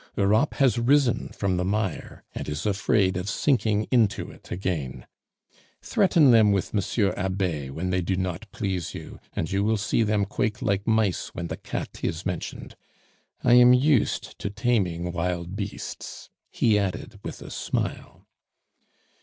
[0.17, 5.05] "Europe has risen from the mire, and is afraid of sinking into it again.
[5.83, 10.01] Threaten them with Monsieur Abbe when they do not please you, and you will see
[10.01, 12.75] them quake like mice when the cat is mentioned.
[13.43, 18.25] I am used to taming wild beasts," he added with a smile.